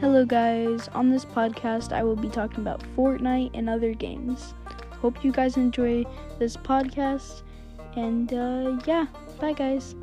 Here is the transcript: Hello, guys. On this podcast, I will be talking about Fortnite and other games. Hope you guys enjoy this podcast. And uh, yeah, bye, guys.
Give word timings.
Hello, 0.00 0.24
guys. 0.24 0.88
On 0.94 1.10
this 1.10 1.26
podcast, 1.26 1.92
I 1.92 2.02
will 2.02 2.16
be 2.16 2.30
talking 2.30 2.60
about 2.60 2.82
Fortnite 2.96 3.50
and 3.52 3.68
other 3.68 3.92
games. 3.92 4.54
Hope 5.02 5.22
you 5.22 5.30
guys 5.30 5.58
enjoy 5.58 6.06
this 6.38 6.56
podcast. 6.56 7.42
And 7.96 8.32
uh, 8.32 8.80
yeah, 8.86 9.08
bye, 9.38 9.52
guys. 9.52 9.94